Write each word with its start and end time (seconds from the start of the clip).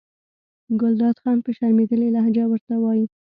ګلداد 0.79 1.15
خان 1.23 1.37
په 1.45 1.49
شرمېدلې 1.57 2.07
لهجه 2.15 2.43
ورته 2.47 2.73
وایي. 2.79 3.05